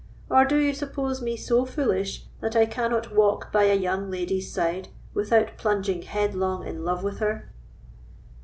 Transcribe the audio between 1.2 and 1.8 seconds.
me so